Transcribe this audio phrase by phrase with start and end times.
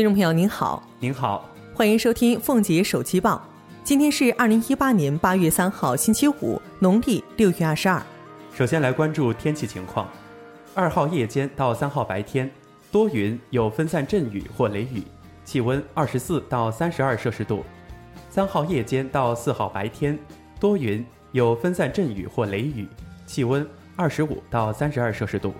[0.00, 3.38] 听众朋友您好，您好，欢迎收听凤姐手机报。
[3.84, 8.02] 今天是二零一八年八月三号，星期五，农历六月二十二。
[8.54, 10.08] 首先来关注天气情况。
[10.74, 12.50] 二号夜间到三号白天，
[12.90, 15.02] 多云，有分散阵雨或雷雨，
[15.44, 17.62] 气温二十四到三十二摄氏度。
[18.30, 20.18] 三号夜间到四号白天，
[20.58, 22.88] 多云，有分散阵雨或雷雨，
[23.26, 25.52] 气温二十五到三十二摄氏度。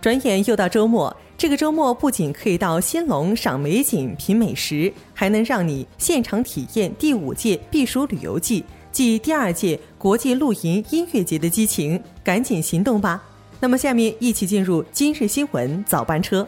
[0.00, 13.22] 转眼又到周末，这个周末不仅可以到新隆赏美景、品美食，还能让你现场体验第五届避暑旅游季暨第二届国际露营音乐节的激情，赶紧行动吧！
[13.60, 16.46] 那么，下面一起进入今日新闻早班车。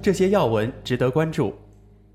[0.00, 1.52] 这些要闻值得关注。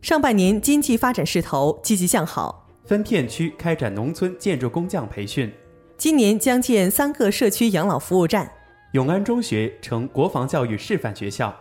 [0.01, 5.53] 上半年经济发展势头积极向好，分片区开展农村建筑工匠培训。
[5.99, 8.51] 今年将建三个社区养老服务站。
[8.95, 11.53] 永安中学成国防教育示范学校。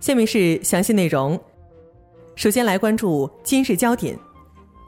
[0.00, 1.40] 下面是详细内容。
[2.36, 4.14] 首先来关注今日焦点。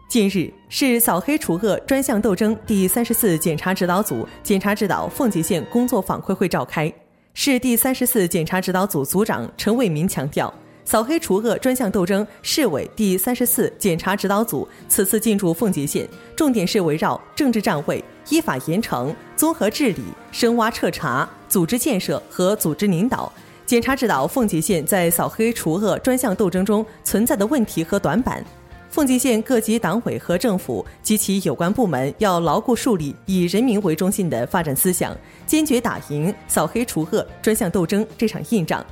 [0.06, 6.92] 近日市扫黑除恶专项斗争第三十四检查指导组检查指导奉节县工作反馈会召开。
[7.32, 10.52] 市第三十四检查指导组组长陈伟民强调，
[10.84, 23.32] 扫黑除恶专项斗争市委第三十四检查指导组此次进驻奉节县，重点是围绕政治站位、依法严惩、综合治理、深挖彻查、组织建设和组织领导，
[23.64, 28.44] 检查指导奉节县在扫黑除恶专项斗争中存在的问题和短板。
[28.88, 35.14] 奉节县各级党委和政府及其有关部门要牢固树立以人民为中心的发展思想，
[35.46, 38.84] 坚决打赢扫黑除恶专项斗争这场硬仗。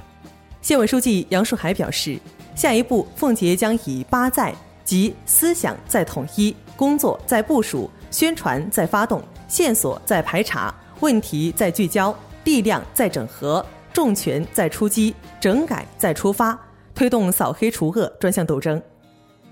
[0.61, 2.19] 县委书记杨树海表示，
[2.55, 16.57] 下一步奉节将以八在即思想在统一、工作在部署、宣传在发动、线索在排查、问题在聚焦、力量在整合、重拳在出击、整改在出发，
[16.95, 18.81] 推动扫黑除恶专项斗争。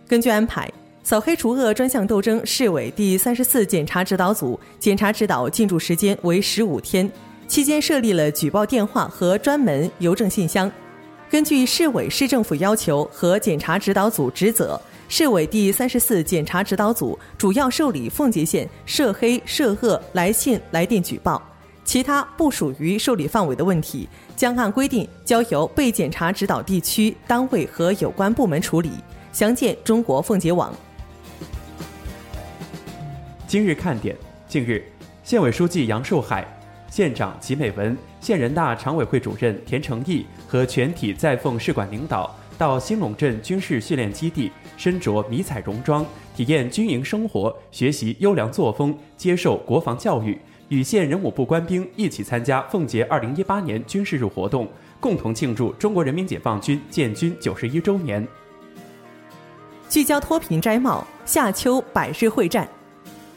[0.07, 7.11] 根据安排，扫黑除恶专项斗争市委第三十四检查指导组检查指导进驻时间为十五天，
[7.49, 10.71] 期间设立了举报电话和专门邮政信箱。
[11.29, 14.81] 根据市委市政府要求和检查指导组职责，
[15.15, 21.43] 市委第三十四检查指导组主要受理奉节县涉黑涉恶来信来电举报，
[21.85, 28.91] 其他不属于受理范围的问题，将按规定交由被检查指导地区单位和有关部门处理。
[29.33, 30.75] 详见中国奉节网。
[33.47, 34.17] 今日看点：
[34.49, 34.83] 近日，
[35.23, 36.43] 县委书记杨树海、
[36.89, 54.69] 县长齐美文、县人大常委会主任田成义和全体在奉市管领导到兴隆镇军事训练基地，身着迷彩戎装，体验军营生活，学习优良作风，接受国防教育，与县人武部官兵一起参加奉节二零一八年军事日活动，
[55.01, 58.25] 共同庆祝中国人民解放军建军九十一周年。
[59.89, 62.69] 聚焦脱贫摘帽，夏秋百日会战。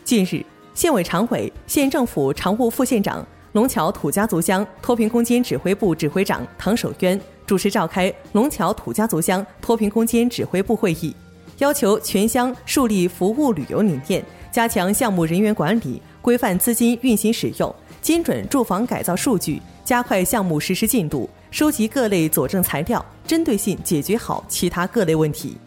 [0.04, 11.16] 近日，县委常委、县政府常务副县长、龙桥土家族乡脱贫攻坚指挥部指挥长唐守渊主持召开龙桥土家族乡脱贫攻坚指挥部会议，
[11.60, 25.58] 要求全乡树立服务旅游理念，加强项目人员管理，规范资金运行使用，精准住房改造数据，加快项目实施进度，收集各类佐证材料，针对性解决好其他各类问题。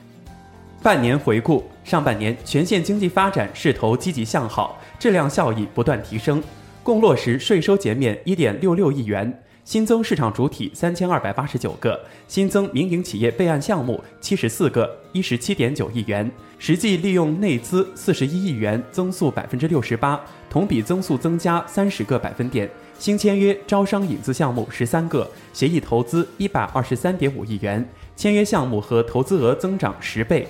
[0.83, 6.43] 半年回顾，上半年全县经济发展势头积极向好，质量效益不断提升，
[6.83, 20.19] 共落实税收减免一点六六亿元，新增市场主体三千二百八十九个，新增民营企业备案项目七十四个，一十七点九亿元，实际利用内资四十一亿元，增速百分之六十八，
[20.49, 22.67] 同比增速增加三十个百分点，
[22.99, 27.87] 新签约招商引资项目十三个，协议投资一百二十三点五亿元，
[28.17, 30.49] 签约项目和投资额增长十倍。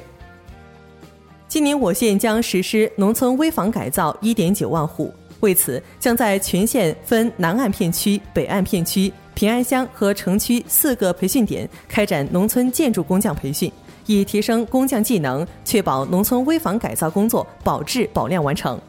[1.49, 13.71] 今年我县将实施农村危房改造一点九万户，为此将在全县分南岸片区、北岸片区、平安乡和城区四个培训点开展农村建筑工匠培训，
[14.07, 18.81] 以提升工匠技能，确保农村危房改造工作保质保量完成。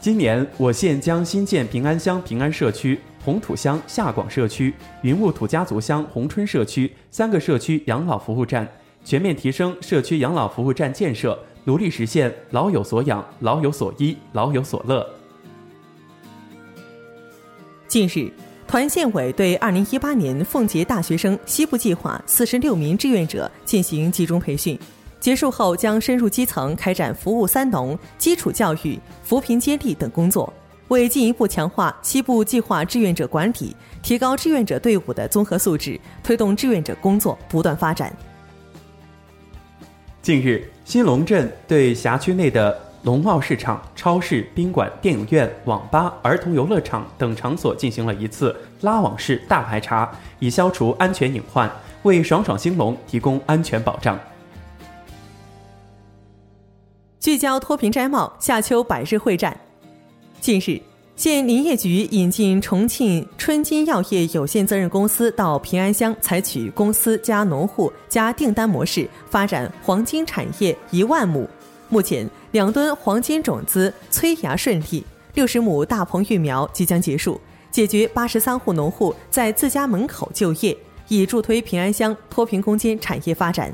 [0.00, 4.72] 今年我县将新建平安乡平安社区、红土乡下广社区、
[5.02, 8.68] 云雾土家族乡红春社区三个社区养老服务站。
[9.02, 15.08] 全面提升社区养老服务站建设，努力实现老有所养、老有所依、老有所乐。
[17.88, 18.30] 近日，
[18.66, 24.78] 团县委对二零一八年奉节大学生西部计划四十六名志愿者进行集中培训，
[25.18, 30.52] 结束后将深入基层开展服务三农、基础教育、扶贫接力等工作。
[30.88, 38.14] 为进一步强化西部计划志愿者管理，提高志愿者队伍的综合素质，推动志愿者工作不断发展。
[40.24, 51.70] 近日，新龙镇对辖区内的农贸市场、超市、宾馆、电影院、网吧、儿童游乐场等场所进行了一次拉网式大排查，以消除安全隐患，
[52.04, 54.18] 为爽爽兴隆提供安全保障。
[57.20, 59.54] 聚焦脱贫摘帽，夏秋百日会战。
[60.40, 60.80] 近日，
[61.16, 71.48] 县林业局引进重庆春金药业有限责任公司到平安乡，采取公司加农户加订单模式，发展黄金产业一万亩。
[71.88, 77.40] 目前，两吨黄金种子催芽顺利，六十亩大棚育苗即将结束，
[77.70, 80.76] 解决八十三户农户在自家门口就业，
[81.06, 83.72] 以助推平安乡脱贫攻坚产业发展。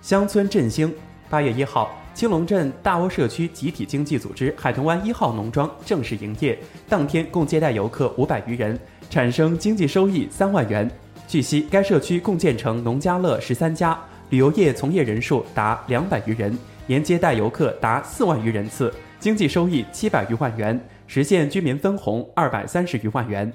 [0.00, 0.94] 乡村振兴，
[1.28, 1.90] 八月一号。
[2.16, 6.58] 青龙镇大窝社区集体经济组织海豚湾一号农庄正式营业，
[6.88, 8.80] 当天共接待游客五百余人，
[9.10, 10.90] 产生经济收益三万元。
[11.28, 18.90] 据悉，该社区共建成农家乐十三家，旅游业从业人数达两百余人，年接待游客达四万余人次，
[19.20, 23.52] 经济收益七百余万元，实现居民分红二百三十余万元。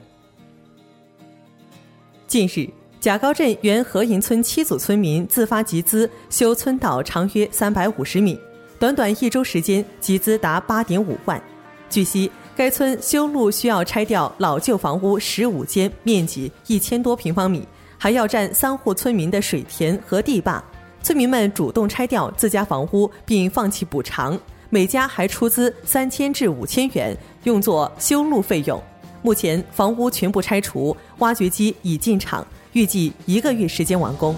[2.27, 2.69] 近日。
[2.99, 8.39] 贾高镇原河营村七组村民自发集资修村道，长约三百五十米，
[8.81, 11.39] 短短一周时间集资达八点五万。
[11.87, 17.63] 据悉，该村修路需要拆掉老旧房屋十五间，面积一千多平方米，
[17.95, 20.63] 还要占三户村民的水田和地坝。
[21.03, 24.35] 村民们主动拆掉自家房屋，并放弃补偿，
[24.71, 28.81] 每家还出资三千至五千元，用作修路费用。
[29.21, 32.43] 目前房屋全部拆除，挖掘机已进场。
[32.73, 34.35] 预计一个月时间完工。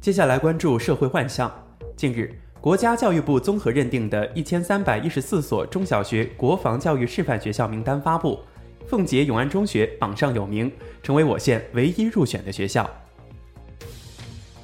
[0.00, 1.52] 接下来关注社会万象。
[2.02, 2.28] 近日，
[2.60, 8.40] 国家教育部综合认定的一千三百一十四所中小学国防教育示范学校名单发布，
[8.88, 10.68] 奉节永安中学榜上有名，
[11.00, 12.90] 成为我县唯一入选的学校。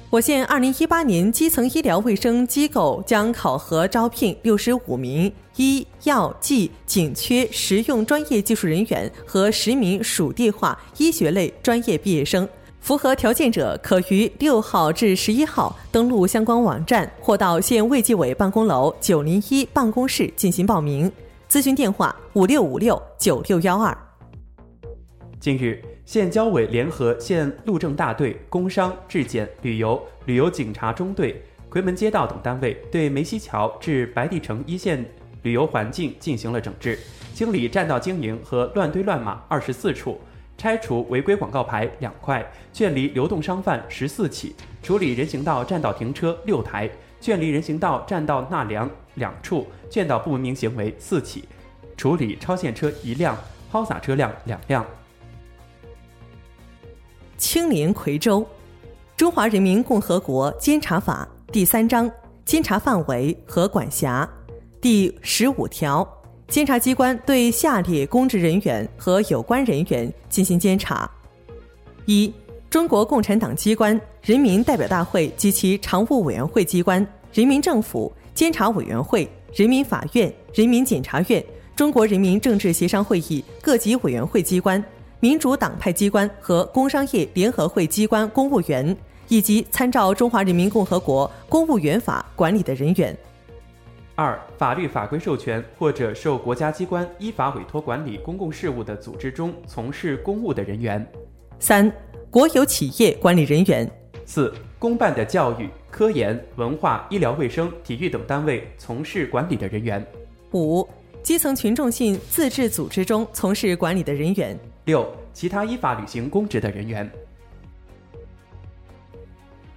[0.09, 12.45] 我县二零一八年基层医疗卫生机构将考核招聘六十五名医药技紧缺实用专业技术人员和十名属地化医学类专业毕业生，
[12.79, 21.11] 符合条件者可于六号至十一号登录相关网站或到县卫计委办公楼九零一办公室进行报名。
[21.49, 23.95] 咨询电话：五六五六九六幺二。
[25.39, 25.81] 近日。
[26.05, 31.39] 县交委联合县路政大队、工商、质检、旅游、旅游警察中队、
[31.69, 35.05] 夔门街道等单位，对梅溪桥至白帝城一线
[35.43, 36.97] 旅游环境进行了整治，
[37.35, 40.19] 清理占道经营和乱堆乱码二十四处，
[40.59, 44.53] 拆除违规广告牌两块，劝离流动商贩十四起，
[44.83, 46.89] 处理人行道占道停车六台，
[47.21, 51.45] 劝离人行道占道纳凉两处，劝导不文明行为四起，
[51.95, 53.37] 处理超限车一辆，
[53.71, 54.85] 抛洒车辆两辆。
[57.37, 58.41] 青莲夔州，
[59.15, 62.11] 《中华人民共和国监察法》第三章
[62.43, 64.29] 监察范围和管辖
[64.81, 66.05] 第十五条，
[66.49, 71.09] 监察机关对下列公职人员和有关人员进行监察：
[72.05, 72.33] 一、
[72.71, 81.43] 中国共产党机关、人民代表大会及其常务委员会机关、人民政府、监察委员会、人民法院、人民检察院、
[81.75, 84.83] 中国人民政治协商会议各级委员会机关。
[85.19, 88.97] 民主党派机关和工商业联合会机关公务员，
[89.27, 93.13] 以及参照《中华人民共和国公务员法》管理的人员；
[94.19, 101.01] 二、法律法规授权或者受国家机关依法委托管理公共事务的组织中从事公务的人员；
[101.57, 101.89] 三、
[102.29, 103.87] 国有企业管理人员；
[104.25, 110.01] 四、公办的教育、科研、文化、医疗卫生、体育等单位从事管理的人员；
[110.51, 110.85] 五、
[111.23, 114.59] 基层群众性自治组织中从事管理的人员。
[114.83, 117.09] 六、其他依法履行公职的人员。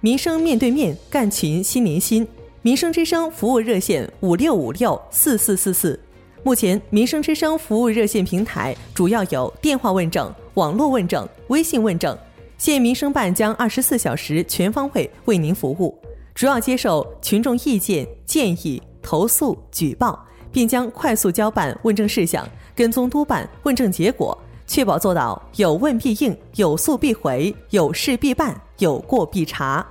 [0.01, 2.27] 民生面对面干群心连心，
[2.65, 5.99] 民生之声服务热线五六五六四四四四。
[6.43, 12.17] 目前，民生之声服务热线平台主要有电话问诊、网络问诊、微信问诊。
[12.57, 15.93] 县民生办将二十四小时全方位为您服务，
[16.33, 24.37] 主要接受群众意见、建议、投诉、举报，并将快速交办问政事项，跟踪督办问政结果。
[24.65, 29.85] 确保做到有问必应、有诉必回、有事必办、有过必查。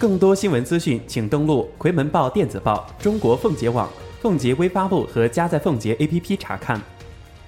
[0.00, 3.86] 更多新闻资讯，请登录《夔门报》电子报、中国凤姐网、
[4.22, 6.80] 凤姐微发布和加载凤姐 APP 查看。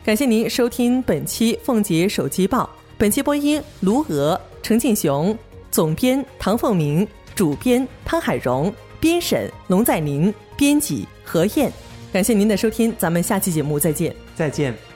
[0.05, 2.69] 感谢您收听本期凤姐手机报。
[2.99, 5.35] 本期播音：卢娥、程敬雄，
[5.71, 11.73] 总编唐凤鸣，主编潘海荣，编审龙在宁，编辑何燕。
[12.13, 14.15] 感谢您的收听，咱们下期节目再见。
[14.37, 14.92] 再见。